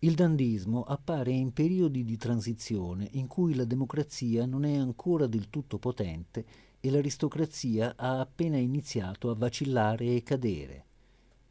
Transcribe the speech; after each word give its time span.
Il 0.00 0.14
dandismo 0.14 0.84
appare 0.84 1.32
in 1.32 1.52
periodi 1.52 2.04
di 2.04 2.16
transizione 2.16 3.08
in 3.14 3.26
cui 3.26 3.56
la 3.56 3.64
democrazia 3.64 4.46
non 4.46 4.64
è 4.64 4.76
ancora 4.76 5.26
del 5.26 5.50
tutto 5.50 5.78
potente 5.78 6.46
e 6.78 6.88
l'aristocrazia 6.88 7.96
ha 7.96 8.20
appena 8.20 8.58
iniziato 8.58 9.28
a 9.28 9.34
vacillare 9.34 10.14
e 10.14 10.22
cadere. 10.22 10.84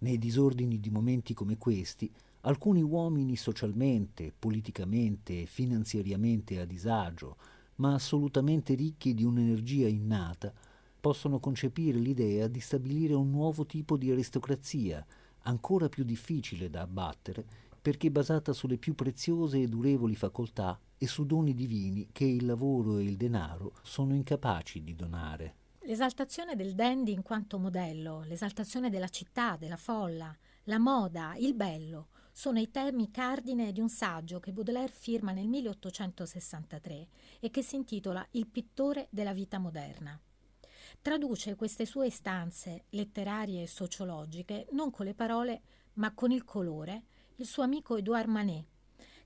Nei 0.00 0.18
disordini 0.18 0.78
di 0.78 0.90
momenti 0.90 1.32
come 1.32 1.56
questi, 1.56 2.12
alcuni 2.42 2.82
uomini 2.82 3.34
socialmente, 3.34 4.30
politicamente 4.38 5.40
e 5.40 5.46
finanziariamente 5.46 6.60
a 6.60 6.66
disagio, 6.66 7.38
ma 7.76 7.94
assolutamente 7.94 8.74
ricchi 8.74 9.14
di 9.14 9.24
un'energia 9.24 9.88
innata, 9.88 10.52
possono 11.00 11.40
concepire 11.40 11.98
l'idea 11.98 12.46
di 12.48 12.60
stabilire 12.60 13.14
un 13.14 13.30
nuovo 13.30 13.64
tipo 13.64 13.96
di 13.96 14.10
aristocrazia, 14.10 15.02
ancora 15.44 15.88
più 15.88 16.04
difficile 16.04 16.68
da 16.68 16.82
abbattere, 16.82 17.72
perché 17.84 18.10
basata 18.10 18.54
sulle 18.54 18.78
più 18.78 18.94
preziose 18.94 19.60
e 19.60 19.68
durevoli 19.68 20.14
facoltà 20.14 20.80
e 20.96 21.06
su 21.06 21.26
doni 21.26 21.52
divini 21.52 22.08
che 22.12 22.24
il 22.24 22.46
lavoro 22.46 22.96
e 22.96 23.02
il 23.02 23.18
denaro 23.18 23.74
sono 23.82 24.14
incapaci 24.14 24.82
di 24.82 24.94
donare. 24.94 25.56
L'esaltazione 25.80 26.56
del 26.56 26.74
dandy 26.74 27.12
in 27.12 27.20
quanto 27.20 27.58
modello, 27.58 28.22
l'esaltazione 28.22 28.88
della 28.88 29.08
città, 29.08 29.58
della 29.58 29.76
folla, 29.76 30.34
la 30.62 30.78
moda, 30.78 31.34
il 31.36 31.52
bello, 31.52 32.08
sono 32.32 32.58
i 32.58 32.70
temi 32.70 33.10
cardine 33.10 33.70
di 33.70 33.80
un 33.80 33.90
saggio 33.90 34.40
che 34.40 34.54
Baudelaire 34.54 34.90
firma 34.90 35.32
nel 35.32 35.46
1863 35.46 37.08
e 37.38 37.50
che 37.50 37.60
si 37.60 37.76
intitola 37.76 38.26
Il 38.30 38.46
pittore 38.46 39.08
della 39.10 39.34
vita 39.34 39.58
moderna. 39.58 40.18
Traduce 41.02 41.54
queste 41.54 41.84
sue 41.84 42.06
istanze 42.06 42.84
letterarie 42.88 43.64
e 43.64 43.66
sociologiche 43.66 44.68
non 44.70 44.90
con 44.90 45.04
le 45.04 45.12
parole 45.12 45.60
ma 45.94 46.14
con 46.14 46.30
il 46.30 46.44
colore 46.44 47.04
il 47.36 47.46
suo 47.46 47.62
amico 47.62 47.96
Edouard 47.96 48.28
Manet, 48.28 48.66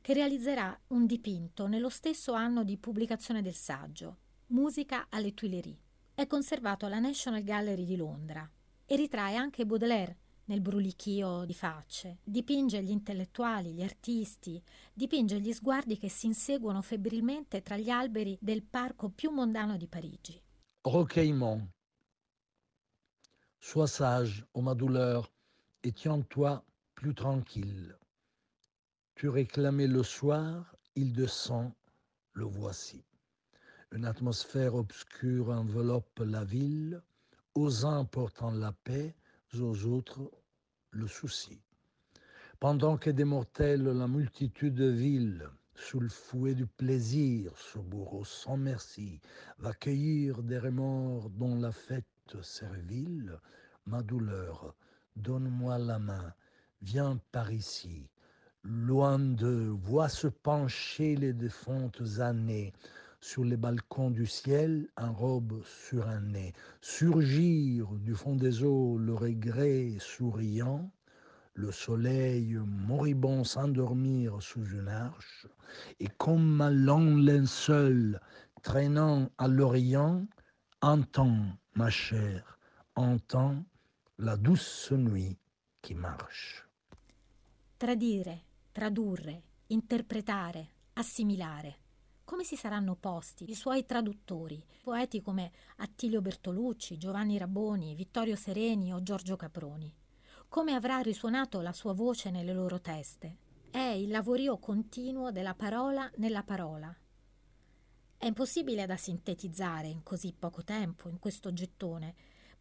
che 0.00 0.14
realizzerà 0.14 0.78
un 0.88 1.06
dipinto 1.06 1.66
nello 1.66 1.88
stesso 1.88 2.32
anno 2.32 2.64
di 2.64 2.78
pubblicazione 2.78 3.42
del 3.42 3.54
saggio, 3.54 4.18
Musica 4.48 5.08
alle 5.10 5.34
Tuileries 5.34 5.76
è 6.14 6.26
conservato 6.26 6.86
alla 6.86 6.98
National 6.98 7.42
Gallery 7.42 7.84
di 7.84 7.96
Londra 7.96 8.50
e 8.86 8.96
ritrae 8.96 9.36
anche 9.36 9.66
Baudelaire 9.66 10.16
nel 10.46 10.62
brulichio 10.62 11.44
di 11.44 11.52
facce. 11.52 12.20
Dipinge 12.24 12.82
gli 12.82 12.90
intellettuali, 12.90 13.72
gli 13.72 13.82
artisti, 13.82 14.60
dipinge 14.94 15.38
gli 15.38 15.52
sguardi 15.52 15.98
che 15.98 16.08
si 16.08 16.24
inseguono 16.24 16.80
febbrilmente 16.80 17.62
tra 17.62 17.76
gli 17.76 17.90
alberi 17.90 18.38
del 18.40 18.62
parco 18.62 19.10
più 19.10 19.30
mondano 19.30 19.76
di 19.76 19.86
Parigi. 19.86 20.42
Recueillement. 20.80 21.68
Sois 23.58 23.92
sage, 23.92 24.46
ô 24.52 24.62
ma 24.62 24.72
douleur, 24.72 25.28
et 25.82 25.92
tiens-toi 25.92 26.62
plus 26.94 27.12
tranquille. 27.12 27.97
Tu 29.18 29.28
réclamais 29.28 29.88
le 29.88 30.04
soir, 30.04 30.76
il 30.94 31.12
descend, 31.12 31.72
le 32.34 32.44
voici. 32.44 33.02
Une 33.90 34.04
atmosphère 34.04 34.76
obscure 34.76 35.48
enveloppe 35.48 36.20
la 36.20 36.44
ville, 36.44 37.02
aux 37.56 37.84
uns 37.84 38.04
portant 38.04 38.52
la 38.52 38.70
paix, 38.70 39.16
aux 39.58 39.86
autres 39.86 40.30
le 40.92 41.08
souci. 41.08 41.60
Pendant 42.60 42.96
que 42.96 43.10
des 43.10 43.24
mortels, 43.24 43.82
la 43.82 44.06
multitude 44.06 44.76
de 44.76 44.88
villes, 44.88 45.50
sous 45.74 45.98
le 45.98 46.08
fouet 46.08 46.54
du 46.54 46.68
plaisir, 46.68 47.58
ce 47.58 47.80
bourreau 47.80 48.24
sans 48.24 48.56
merci, 48.56 49.20
va 49.58 49.74
cueillir 49.74 50.44
des 50.44 50.60
remords 50.60 51.28
dont 51.30 51.56
la 51.56 51.72
fête 51.72 52.06
servile, 52.42 53.36
ma 53.84 54.00
douleur, 54.00 54.76
donne-moi 55.16 55.76
la 55.78 55.98
main, 55.98 56.32
viens 56.82 57.20
par 57.32 57.50
ici. 57.50 58.08
Loin 58.64 59.18
de 59.18 59.68
vois 59.82 60.08
se 60.08 60.26
pencher 60.26 61.14
les 61.16 61.32
défuntes 61.32 62.02
années, 62.18 62.72
sur 63.20 63.44
les 63.44 63.56
balcons 63.56 64.10
du 64.10 64.26
ciel, 64.26 64.88
un 64.96 65.10
robe 65.10 65.62
sur 65.64 66.08
un 66.08 66.20
nez, 66.20 66.52
surgir 66.80 67.86
du 67.92 68.14
fond 68.14 68.36
des 68.36 68.62
eaux 68.62 68.98
le 68.98 69.14
regret 69.14 69.96
souriant, 70.00 70.90
le 71.54 71.72
soleil 71.72 72.58
moribond 72.64 73.44
s'endormir 73.44 74.42
sous 74.42 74.64
une 74.64 74.88
arche, 74.88 75.46
et 75.98 76.08
comme 76.18 76.60
un 76.60 76.70
long 76.70 77.16
linceul 77.16 78.20
traînant 78.62 79.30
à 79.38 79.48
l'Orient, 79.48 80.26
entends, 80.82 81.46
ma 81.74 81.90
chère, 81.90 82.58
entends 82.96 83.64
la 84.18 84.36
douce 84.36 84.92
nuit 84.92 85.38
qui 85.80 85.94
marche. 85.94 86.66
Tradire, 87.78 88.36
tradurre, 88.78 89.42
interpretare, 89.66 90.68
assimilare. 90.92 91.78
come 92.22 92.44
si 92.44 92.54
saranno 92.54 92.94
posti 92.94 93.50
i 93.50 93.54
suoi 93.56 93.84
traduttori, 93.84 94.64
poeti 94.84 95.20
come 95.20 95.50
Attilio 95.78 96.20
Bertolucci, 96.20 96.96
Giovanni 96.96 97.38
Rabboni, 97.38 97.96
Vittorio 97.96 98.36
Sereni 98.36 98.92
o 98.92 99.02
Giorgio 99.02 99.34
Caproni. 99.34 99.92
Come 100.46 100.74
avrà 100.74 101.00
risuonato 101.00 101.60
la 101.60 101.72
sua 101.72 101.92
voce 101.92 102.30
nelle 102.30 102.52
loro 102.52 102.80
teste. 102.80 103.38
È 103.68 103.80
il 103.80 104.10
lavorio 104.10 104.58
continuo 104.58 105.32
della 105.32 105.54
parola 105.54 106.08
nella 106.18 106.44
parola. 106.44 106.96
È 108.16 108.26
impossibile 108.26 108.86
da 108.86 108.96
sintetizzare 108.96 109.88
in 109.88 110.04
così 110.04 110.32
poco 110.38 110.62
tempo, 110.62 111.08
in 111.08 111.18
questo 111.18 111.52
gettone. 111.52 112.14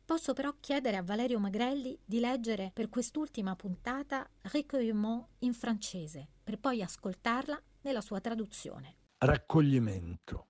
Posso 0.07 0.31
però 0.31 0.55
chiedere 0.61 0.95
a 0.95 1.03
Valerio 1.03 1.37
Magrelli 1.37 1.99
di 2.05 2.21
leggere 2.21 2.71
per 2.73 2.87
quest'ultima 2.87 3.57
puntata 3.57 4.25
Recueillement 4.43 5.27
in 5.39 5.53
francese, 5.53 6.29
per 6.41 6.59
poi 6.59 6.81
ascoltarla 6.81 7.61
nella 7.81 7.99
sua 7.99 8.21
traduzione. 8.21 8.95
Raccoglimento. 9.17 10.47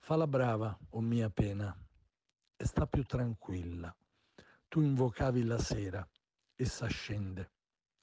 Fa 0.00 0.16
la 0.16 0.26
brava, 0.26 0.76
o 0.90 0.96
oh 0.96 1.00
mia 1.00 1.30
pena, 1.30 1.72
e 2.56 2.66
sta 2.66 2.84
più 2.88 3.04
tranquilla. 3.04 3.94
Tu 4.66 4.80
invocavi 4.80 5.44
la 5.44 5.58
sera, 5.60 6.04
essa 6.56 6.88
scende. 6.88 7.52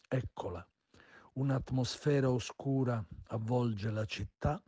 Eccola. 0.07 0.65
Un'atmosfera 1.33 2.31
oscura 2.31 3.05
avvolge 3.27 3.91
la 3.91 4.05
città, 4.05 4.63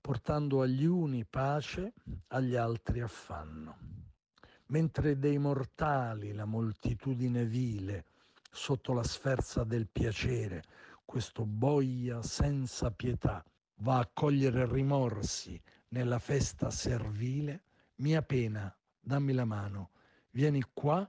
portando 0.00 0.62
agli 0.62 0.84
uni 0.84 1.24
pace, 1.24 1.92
agli 2.26 2.56
altri 2.56 3.02
affanno. 3.02 4.12
Mentre 4.66 5.18
dei 5.18 5.38
mortali 5.38 6.32
la 6.32 6.46
moltitudine 6.46 7.44
vile, 7.44 8.06
sotto 8.50 8.92
la 8.92 9.04
sferza 9.04 9.62
del 9.62 9.88
piacere, 9.88 10.62
questo 11.04 11.44
boia 11.44 12.22
senza 12.22 12.90
pietà, 12.90 13.44
va 13.78 13.98
a 13.98 14.10
cogliere 14.12 14.66
rimorsi 14.66 15.60
nella 15.88 16.18
festa 16.18 16.70
servile, 16.70 17.64
mia 17.96 18.22
pena, 18.22 18.74
dammi 19.00 19.32
la 19.32 19.44
mano, 19.44 19.90
vieni 20.30 20.62
qua, 20.72 21.08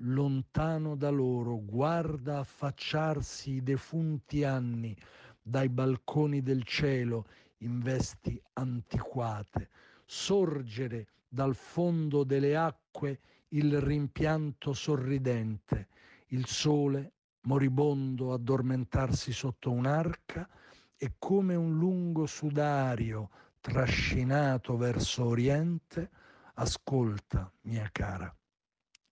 lontano 0.00 0.96
da 0.96 1.10
loro, 1.10 1.64
guarda 1.64 2.38
affacciarsi 2.38 3.52
i 3.52 3.62
defunti 3.62 4.44
anni 4.44 4.96
dai 5.40 5.68
balconi 5.68 6.42
del 6.42 6.64
cielo 6.64 7.26
in 7.58 7.80
vesti 7.80 8.40
antiquate, 8.54 9.70
sorgere 10.04 11.06
dal 11.28 11.54
fondo 11.54 12.24
delle 12.24 12.56
acque 12.56 13.20
il 13.48 13.80
rimpianto 13.80 14.72
sorridente, 14.72 15.88
il 16.28 16.46
sole 16.46 17.12
moribondo 17.42 18.32
addormentarsi 18.32 19.32
sotto 19.32 19.70
un'arca, 19.70 20.48
e 20.96 21.14
come 21.18 21.54
un 21.54 21.78
lungo 21.78 22.26
sudario 22.26 23.30
trascinato 23.60 24.76
verso 24.76 25.24
oriente, 25.26 26.10
ascolta, 26.54 27.50
mia 27.62 27.88
cara, 27.92 28.34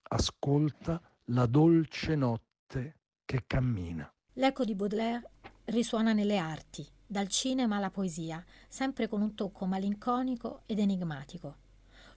ascolta 0.08 1.00
la 1.26 1.46
dolce 1.46 2.16
notte 2.16 2.96
che 3.24 3.44
cammina. 3.46 4.12
L'eco 4.34 4.64
di 4.64 4.74
Baudelaire 4.74 5.30
risuona 5.66 6.12
nelle 6.12 6.38
arti, 6.38 6.86
dal 7.06 7.28
cinema 7.28 7.76
alla 7.76 7.90
poesia, 7.90 8.44
sempre 8.68 9.08
con 9.08 9.22
un 9.22 9.34
tocco 9.34 9.64
malinconico 9.66 10.62
ed 10.66 10.80
enigmatico. 10.80 11.64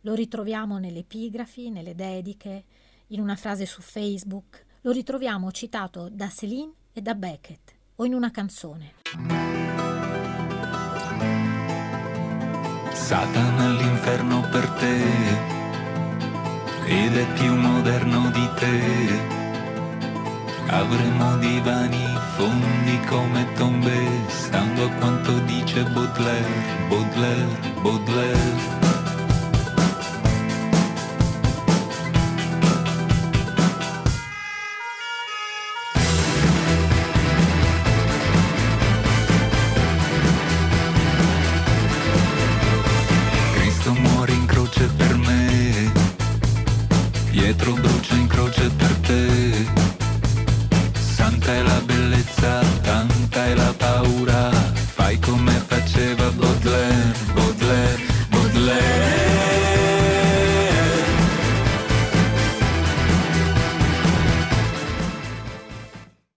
Lo 0.02 0.14
ritroviamo 0.14 0.78
nelle 0.78 1.00
epigrafi, 1.00 1.70
nelle 1.70 1.94
dediche, 1.94 2.64
in 3.08 3.20
una 3.20 3.36
frase 3.36 3.66
su 3.66 3.82
Facebook, 3.82 4.66
lo 4.82 4.92
ritroviamo 4.92 5.52
citato 5.52 6.08
da 6.10 6.30
Céline 6.30 6.72
e 6.94 7.02
da 7.02 7.16
Beckett 7.16 7.74
o 7.96 8.06
in 8.06 8.14
una 8.14 8.32
canzone. 8.32 8.94
Satana 12.94 13.66
all'inferno 13.66 14.48
per 14.50 14.70
te 14.70 15.02
ed 16.86 17.18
è 17.18 17.34
più 17.34 17.54
moderno 17.56 18.32
di 18.32 18.50
te. 18.56 19.38
Avremo 20.68 21.38
divani 21.40 22.06
fondi 22.38 23.00
come 23.08 23.52
tombe, 23.54 24.08
stando 24.28 24.86
a 24.86 24.92
quanto 24.94 25.40
dice 25.40 25.84
Baudelaire, 25.84 26.88
Baudelaire, 26.88 27.82
Baudelaire. 27.82 28.79
metrów 47.50 47.82
bruczeń 47.82 48.28
kroczę 48.28 48.70
tak. 48.80 48.89